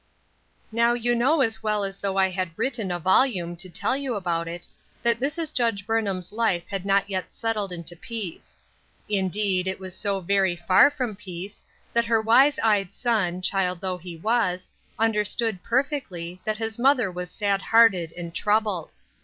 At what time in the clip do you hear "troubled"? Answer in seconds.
18.33-18.95